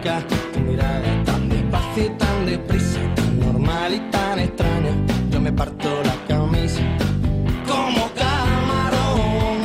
[0.00, 4.92] tu mirada tan despacio y tan deprisa, tan normal y tan extraña.
[5.30, 6.80] Yo me parto la camisa
[7.68, 9.58] como camarón.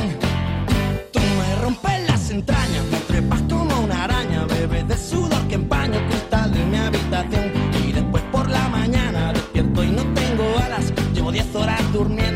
[1.10, 5.96] Tú me rompes las entrañas, me trepas como una araña, bebes de sudor que empaña
[5.96, 7.52] el cristal de mi habitación.
[7.88, 10.92] Y después por la mañana despierto y no tengo alas.
[11.14, 12.35] Llevo 10 horas durmiendo